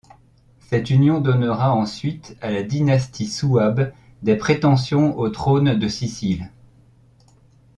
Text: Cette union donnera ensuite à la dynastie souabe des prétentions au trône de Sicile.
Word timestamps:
Cette 0.61 0.89
union 0.89 1.21
donnera 1.21 1.75
ensuite 1.75 2.35
à 2.41 2.49
la 2.49 2.63
dynastie 2.63 3.27
souabe 3.27 3.93
des 4.23 4.35
prétentions 4.35 5.15
au 5.15 5.29
trône 5.29 5.75
de 5.77 5.87
Sicile. 5.87 6.49